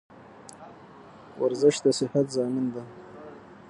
[1.41, 2.83] ورزش دصیحت زامین ده